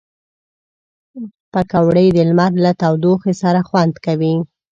[1.51, 4.35] پکورې د لمر له تودوخې سره خوند کوي